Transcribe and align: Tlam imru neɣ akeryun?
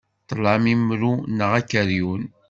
Tlam 0.27 0.63
imru 0.73 1.13
neɣ 1.37 1.51
akeryun? 1.59 2.23